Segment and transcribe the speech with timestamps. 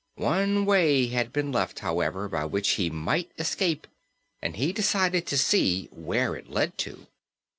[0.15, 3.85] One way had been left, however, by which he might escape
[4.41, 7.05] and he decided to see where it led to.